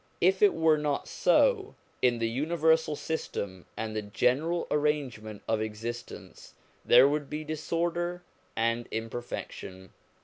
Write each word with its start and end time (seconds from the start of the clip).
If 0.19 0.41
it 0.41 0.55
were 0.55 0.79
not 0.79 1.07
so, 1.07 1.75
in 2.01 2.17
the 2.17 2.27
universal 2.27 2.95
system 2.95 3.67
and 3.77 3.95
the 3.95 4.01
general 4.01 4.65
arrange 4.71 5.19
ment 5.19 5.43
of 5.47 5.61
existence, 5.61 6.55
there 6.83 7.07
would 7.07 7.29
be 7.29 7.43
disorder 7.43 8.23
and 8.55 8.89
imper 8.89 9.23
fection. 9.23 9.91